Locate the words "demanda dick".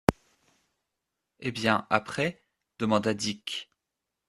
2.79-3.69